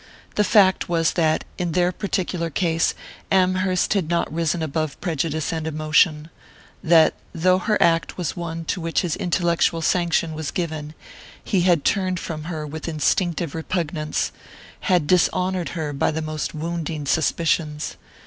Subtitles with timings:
[0.33, 2.95] The fact was that, in their particular case,
[3.31, 6.31] Amherst had not risen above prejudice and emotion;
[6.83, 10.95] that, though her act was one to which his intellectual sanction was given,
[11.43, 14.31] he had turned from her with instinctive repugnance,
[14.79, 17.95] had dishonoured her by the most wounding suspicions.